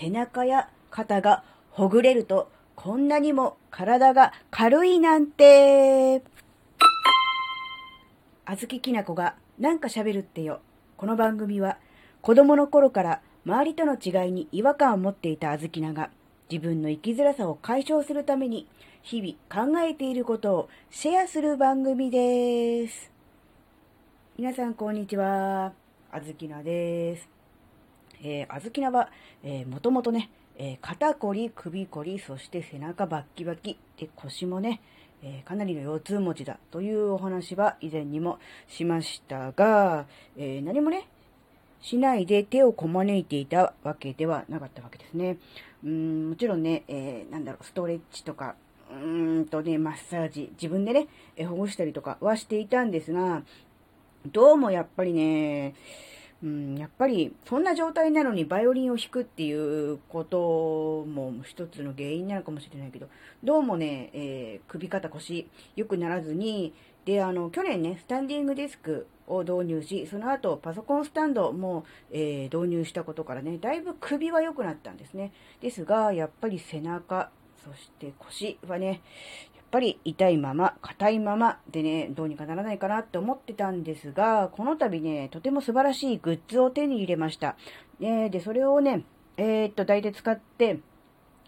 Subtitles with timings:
[0.00, 6.22] 背中や肩がほぐれるとこんなにも体が軽いなんて。
[8.46, 10.60] あずききなこがなんか喋るってよ。
[10.96, 11.76] この番組は
[12.22, 16.08] 子供の頃から周りとの違いに違和感を持っていたあずきなが
[16.50, 18.66] 自分の生きづらさを解消するために
[19.02, 23.12] 日々考えていることをシェアする番組です。
[24.38, 25.74] 皆さんこんにちは。
[26.10, 27.39] あずきなです。
[28.22, 29.10] えー、あずきなは、
[29.42, 34.80] えー、もともとね、えー、肩こり、首こり、そして背中バッキバキ、で、腰もね、
[35.22, 41.08] えー、かなりの腰痛持ちだというお話は以前にもしましたが、えー、何もね、
[41.82, 45.38] しないで手をこまねいていたわけではなかったわけですね。
[45.84, 48.54] うん、もちろんね、えー、なんだろう、ストレッチとか、
[48.90, 53.42] うーんとね、マッサージ、自分でね、えほぐしたりとかはしていたんですが、
[54.26, 55.74] どうもやっぱりね、
[56.42, 63.08] うん、やっぱり、そんな状態なのにバイオリンを弾くっていうことも一つの原因なのかもしれないけど、
[63.44, 66.72] どうもね、えー、首肩腰良くならずに、
[67.04, 75.32] で、あの、去年ね、スタンディングデスクを導入し、その後パソコンスタンドも、えー、導入したことからね、だいぶ首は良くなったんですね。
[75.60, 77.30] ですが、やっぱり背中、
[77.64, 79.02] そして腰はね、
[79.70, 87.56] ぱり痛いまま、硬いままでね、どうにかならないかなって思ってたんですが、この度ね、とても素晴らしいグッズを手に入れました。
[88.00, 89.04] えー、で、それをね、
[89.36, 90.80] えー、っと、大体使って、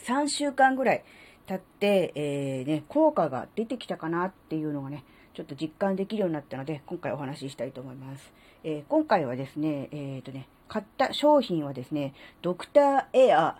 [0.00, 1.04] 3週間ぐらい
[1.46, 8.32] 経って、えー、ね、効果が出てきたかなっていうのがね、ちょっと実感できるようになったので、今回お話ししたいと思います。
[8.64, 13.58] えー、今回はですね、えっ、とね、買った商品はですね、ドクターエア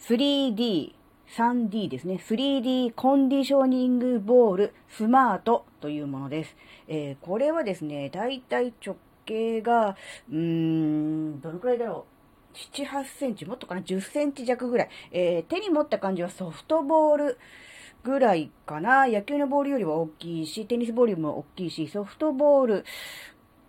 [0.00, 0.94] 3D
[1.36, 2.20] 3D ですね。
[2.26, 6.56] 3D コンディショニングボールスマートというものです。
[6.88, 9.96] えー、これはですね、だいたい直径が、
[10.30, 12.06] うーん、どのくらいだろ
[12.54, 12.56] う。
[12.56, 14.88] 7、8センチ、もっとかな、10センチ弱ぐらい。
[15.12, 17.38] えー、手に持った感じはソフトボール
[18.02, 19.06] ぐらいかな。
[19.06, 22.84] 野球のボールよりは大きいし、テニスボールも大きいし、ソフトボール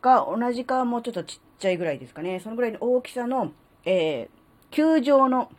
[0.01, 2.39] が同じかもうちょっとちっちゃいぐらいですかね。
[2.39, 3.51] そのぐらいの大きさの、
[3.83, 5.51] えー、球状の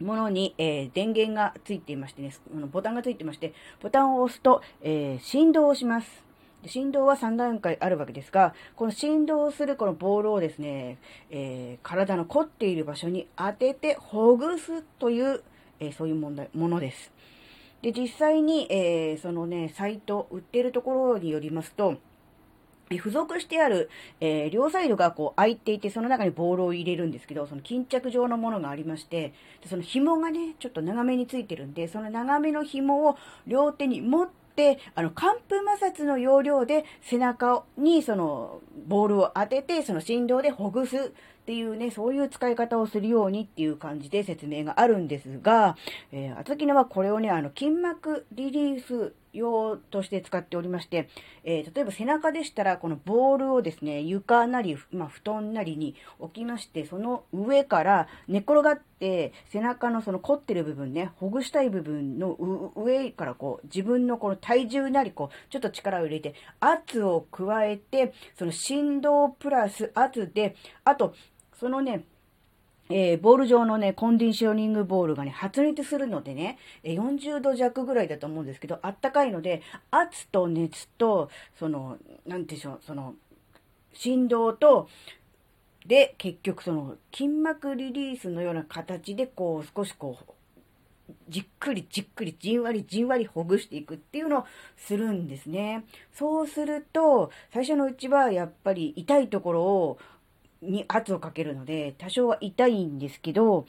[0.00, 2.32] ものに、えー、電源がついていましてね、
[2.70, 6.26] ボタンがついてまして、ボタンを押すと、えー、振動をします。
[6.66, 10.98] 振動は3段階あるわけですが、この振動するこのボールをですね、
[11.30, 15.42] えー、体の凝っている場所に当ててほぐすという、
[15.78, 17.12] えそういう問題、ものです。
[17.82, 21.96] で、実際に、えそのね、サイト、売ってるところによりますと、
[22.90, 29.32] 付属してある、えー、両サイドがこう開いていて、その中にボールを入れるんですけど、その巾着状のものがありまして、
[29.62, 33.16] でその紐がね、ちょっと長めについてるんで、その長めの紐を
[33.46, 41.12] 両手に持って、あの、寒風摩擦の要領で背中にそのボールを当てて、その振動でほぐす。
[41.46, 45.76] っていうね、そういう使い方をするようにっていう感じで説明があるんですが、
[46.10, 51.08] えー、あずきなはこれをね、あの、筋膜リリース用として使っておりまして、
[51.44, 71.14] えー、例えば背中でしたら、このボールをですね、床なり、まあ、布団なりに置きまして、その上から寝転がって、背中のその凝ってる部分ね、ほぐしたい部分の上からこう、自分のこの体重なり、こう、ちょっと力を入れて、圧を加えて、その振動プラス圧で、あと、
[71.58, 72.04] そのね、
[72.88, 83.14] えー、ボール状のね、コンディショニングボールがね、発熱するのでね、40度弱ぐらいだと思うんですけど、あったかいので、圧と熱と、その、なんでしょう、その、
[83.92, 84.88] 振動と、
[85.86, 90.32] で、結局その、筋膜リリースのような形で、こう、少しこう、
[91.28, 94.44] じっくりじっくりじんわりじんわりほぐしていくっていうのを
[94.76, 95.84] するんですね。
[96.12, 99.98] そうすると、最初のうちはやっぱり痛いところを
[100.62, 103.66] に圧をかけるので、多少は痛いんですけど、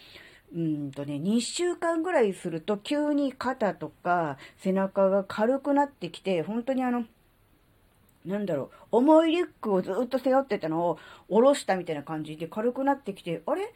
[0.55, 7.03] うんとね、2週間ぐらいすると急に肩とか背中が軽くなってきて、本当にあの、
[8.25, 10.99] なんだろう、重いリュックをずっと背負ってたのを
[11.29, 13.73] 下ろしたみたいな感じで軽くなってきて、あれ？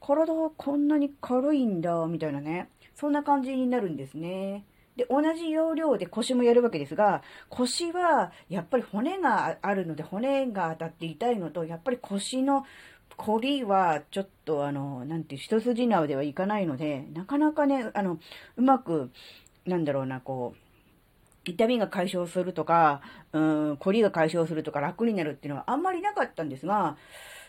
[0.00, 2.68] 体はこんなに軽いんだ、みたいなね。
[2.94, 4.64] そんな感じになるんですね。
[4.96, 12.64] で、同じ要領で腰もやるわけですが、腰はやっぱり骨があるので骨が当たって痛いのと、やっぱり腰の
[13.16, 18.18] 凝りはちょっとあの、なんていう、一筋縄ではいかないので、なかなかね、あの、
[18.56, 19.10] うまく、
[19.64, 23.00] なんだろうな、こう、痛みが解消するとか、
[23.32, 23.40] う
[23.72, 26.96] ん、凝りが解消するとか楽になるっていうのはあんまりなかったんですが、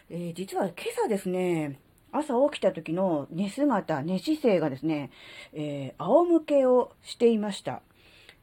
[0.09, 1.79] えー、実は今朝ですね、
[2.17, 5.11] 朝起きた時の寝姿、寝姿勢がですね、
[5.53, 7.81] えー、仰向けをしていました。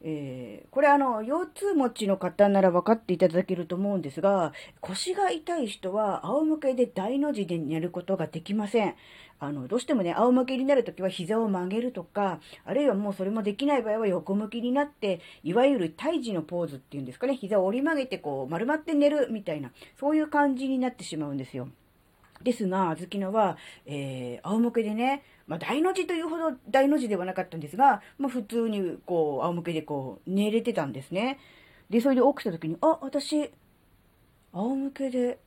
[0.06, 8.94] えー、これあの、腰痛持ちの方なら分かっていただけると思うんですが、腰が痛い人は仰向けで大の字で寝ることができません。
[9.40, 21.68] あの、どうしてもね、仰向けになるときは膝を曲げるとか、あるいはもうそれもできない場合は横向きになって、いわゆる胎児のポーズっていうんですかね、膝を折り曲げてこう丸まって寝るみたいな、そういう感じになってしまうんですよ。
[22.44, 23.56] ですが、あずきのは、
[23.86, 31.38] えー、仰向けでね、まあ、大の字というほど大の字ではなかったんですが、まあ、普通に、こう、仰向けでこう、寝れてたんですね。
[31.90, 33.50] で、それで起きた時に、あ、私、
[34.52, 35.38] 仰向けで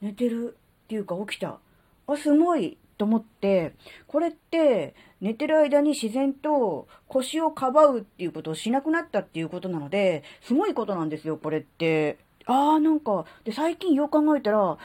[0.00, 1.58] 寝てるっていうか起きた。
[2.06, 3.74] あ、すごいと思って、
[4.06, 12.18] これって寝てる間に自然と腰をかばうっていうことをしなくなったっていうことなので、すごいことなんですよ、これって。
[12.46, 14.78] ああ、なんか、で、最近よく考えたら、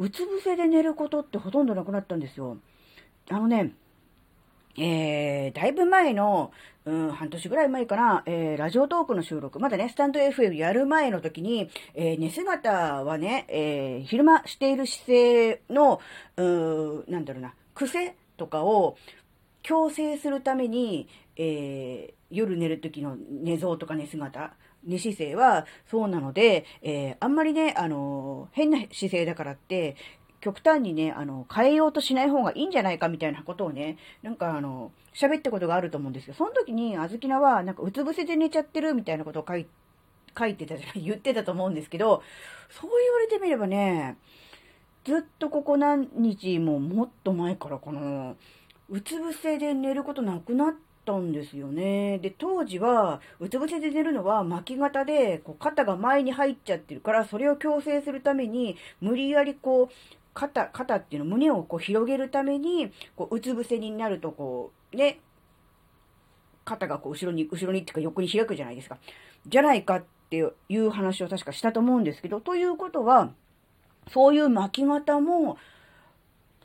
[0.00, 2.56] うつ伏せで寝ることってほとんどなくなったんですよ。
[3.28, 3.74] あのね、
[4.78, 6.52] えー、だいぶ前の、
[6.86, 16.00] うん、半年ぐらい前かな、えー、ラジオトークの収録、まだね、スタンド FM やる前の時に、えー、寝姿はね、え、昼間している姿勢の、
[16.38, 18.96] うーなんだろうな、癖とかを
[19.62, 24.54] 強制するために、えー、夜寝る時の寝相とか寝姿、
[24.84, 29.96] 寝姿勢はそうなので、えー、あんまりね、あの、変な姿勢だからって、
[30.40, 36.34] 極端にね、あの、変えようとしない方がいいんじゃないかみたいなことをね、なんかあの、喋ったことがあると思うんですよ。
[36.34, 39.66] その時に、あずきなは、なんか、うつ伏せで寝ちゃってるみたいなことを書い
[40.38, 42.22] 書いてたじゃない、 言ってたと思うんですけど、
[42.70, 44.16] そう言われてみればね、
[45.04, 48.34] ずっとここ何日ももっと前からかな、
[48.88, 50.74] うつ伏せで寝ることなくなっ
[51.10, 52.18] たんですよね。
[52.18, 59.94] で、当時は、うつ伏せで寝るのは巻き型で、こう肩が前に入っちゃってるから、それを矯正するために、無理やりこう、
[60.32, 65.18] 肩、肩っていうの、胸をこう広げるために、こう、うつ伏せになると、こう、ね、
[66.64, 68.98] 肩がこう、後ろに、後ろにっていうか横に開くじゃないですか。
[69.46, 70.36] じゃないかって
[70.68, 73.32] いう話を確かしたと思うんですけど、ということは、
[74.08, 75.58] そういう巻き方も、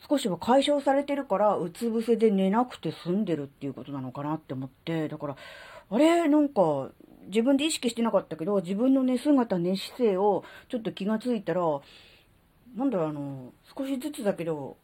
[0.07, 5.36] 少しは解消されてるから、うつ伏せで寝なくて済んでるっていうことなのかなって思って、だから、
[5.90, 6.90] あれ、なんか、
[7.28, 11.62] 自分で意識してなかったけど、自分の寝姿、寝姿勢をちょっと気がついたら、
[12.75, 14.78] なんだろう、あの、少しずつだけど、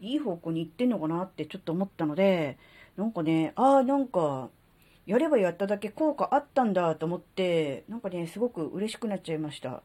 [0.00, 2.58] いい方向に行ってんのかなってちょっと思ったので、
[2.96, 4.48] なんかね、ああ、なんか、
[5.06, 9.82] やればやっただけ効果あったんだと思って、なんかね、すごく嬉しくなっちゃいました。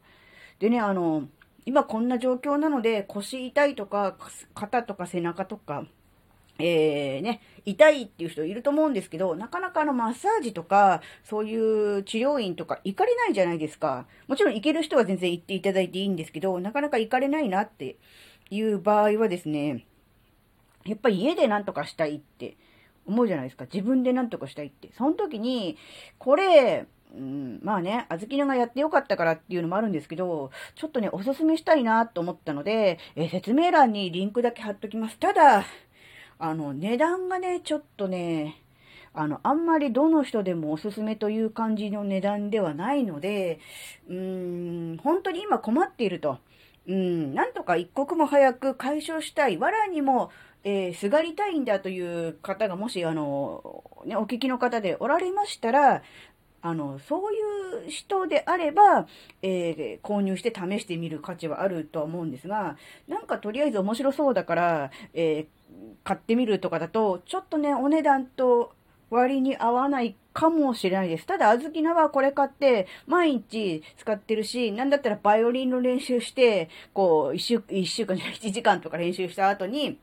[0.60, 1.28] でね、あの、
[1.66, 4.16] 今こんな状況なので、腰痛いとか、
[4.54, 5.84] 肩とか背中とか、
[6.60, 14.06] えー、ね、痛いっていう人いると思うんですけど、なかなかあのマッサージとか、そういう治療院とか行かれないじゃないですか。
[14.26, 17.96] もちろん行ける人は全然行っていただいていいんですけど、なかなか行かれないなって
[18.50, 19.86] いう場合はですね、
[20.84, 22.56] やっぱり家で何とかしたいって
[23.06, 23.66] 思うじゃないですか。
[23.72, 24.90] 自分で何とかしたいって。
[24.96, 25.76] その時に、
[26.18, 26.86] これ、
[27.18, 35.18] うん、まあね、あずきながやってよかったからっていうのもあるんですけど、ちょっとね、おすすめしたいなと思ったので、え、説明欄にリンクだけ貼っときます。
[35.18, 35.64] ただ、
[36.38, 38.62] あの、値段がね、ちょっとね、
[39.12, 43.58] あの、あんまりどの人でもおすすめという感じの値段ではないので、
[44.08, 46.38] うーん、本当に今困っていると。
[46.86, 49.58] うん、なんとか一刻も早く解消したい。
[49.58, 50.30] わらにも、
[50.64, 56.02] えー、すがりたいんだという方がもし、あの、ね、お聞きの方でおられましたら、
[56.60, 59.06] あの、そういう人であれば、
[59.42, 62.76] えー、購入して試してみる価値はあるとは思うんですが、
[63.06, 65.46] なんかとりあえず面白そうだから、えー、
[66.04, 68.72] 買ってみるとかだと、ちょっとね、お値段と
[69.10, 71.26] 割に合わないかもしれないです。
[71.26, 79.98] ただ、あずきなはこれ買って、毎日使ってるし、なんだったらバイオリンの練習して、こう、一週、一週間じゃない、1時間とか練習した後に、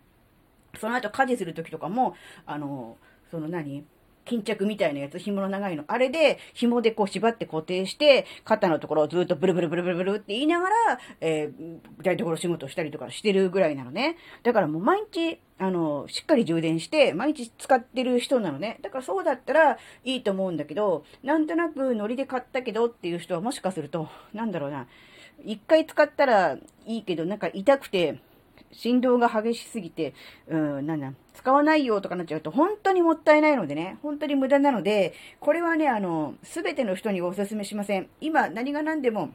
[0.80, 2.16] その後家事するときとかも、
[2.46, 2.98] あの、
[3.32, 3.86] その何？
[4.26, 5.84] 巾着みたいなやつ、紐の長いの。
[5.88, 10.76] あれで、紐でこう縛って固定して、肩のところをずっとブルブルブルブルブルって言いながら、
[11.22, 14.18] えー、台所仕事をしたりとかしてるぐらいなのね。
[14.44, 18.80] だからもう毎日、あの、しっかり充電して、毎日使ってる人なのね。
[18.82, 24.88] だからそうだったらいいと思うんだけど、なんとなくノリで買ったけどっていう人はもしかすると、なんだろうな。
[25.44, 28.20] 一回使ったらいいけど、なんか痛くて、
[28.76, 30.14] 振動が激しすぎて、
[30.48, 38.10] うん、なんなん、使わないよとかなっちゃうと本当にもったいないのでね、本当に無駄なので、これはね、あの、すべての人にお勧めしません。
[38.22, 39.30] 今、何が何でも、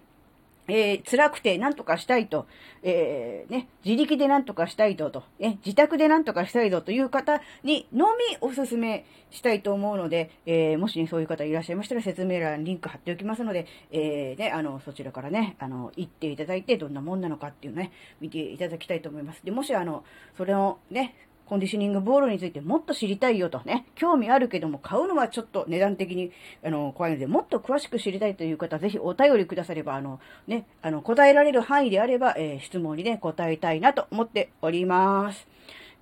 [0.68, 2.46] えー、辛くて何とかしたいと、
[2.82, 19.44] えー、ね、自力で何とかしたいと、と、ね、自宅で何とかしたいぞという方にのみお勧めしたいと思うので、えー、もしね、そういう方いらっしゃいましたら説明欄にリンク貼っておきますので、え、ね、あの、そちらからね、あの、行っていただいてどんなもんなのかっていうね、見ていただきたいと思います。
[19.44, 20.04] で、もしあの、
[20.36, 21.14] それをね、
[21.50, 26.30] コンディショニングボールについてもっと知りたいよとね、興味あるけども買うのはちょっと値段的に、
[26.64, 35.48] あの、怖いので、もっと詳しく知りたいという方ぜひお便りくだされば、あの、ね、あの、答えられる範囲であれば、えー、質問にね、答えたいなと思っております。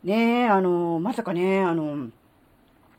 [0.04, 2.10] ねえ、あの、まさかね、あの、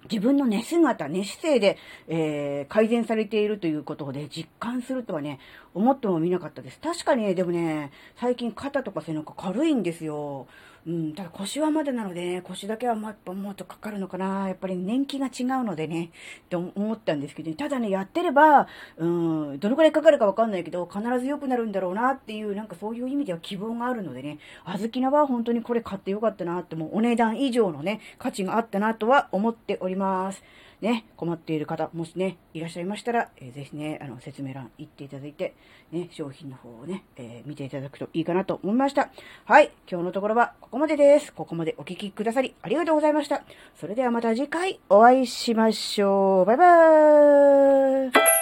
[0.10, 1.78] 自分の寝姿、寝姿勢で、
[2.08, 5.40] えー、改善されているということで実感するとはね、
[5.76, 6.80] 思ってもみなかったです。
[6.80, 10.48] 確かにね、でもね、最近肩とか背中軽いんですよ。
[10.88, 14.48] うん、ただ腰はまだなので、腰だけはもっともっとかかるのかな。
[14.48, 16.12] やっぱり年季が違うのでね、
[16.46, 18.68] って思ったんですけど、ね、ただね、やってれば、
[18.98, 30.44] うん、どのくらいかかるかわかんないけど、必ず良くなるんだろうなっていう、なんかそういう意味では希望があるのでね、あずきなは本当にこれ買ってよかったなって、もうお値段以上のね、価値があったなとは思っております。
[30.82, 35.54] ね、困っている方、もしね、いらっしゃいましたら、えー、ぜひね、あの、説明欄行っていただいて、
[35.92, 39.10] ね、商品の方をね、えー、見ていただくといいかなと思いました。
[39.46, 41.34] はい、今日のところはここまでです。
[41.34, 43.44] ここまでお聴きくださりありがとうございました。
[43.76, 46.46] それではまた次回お会いしましょう。
[46.46, 48.39] バイバーイ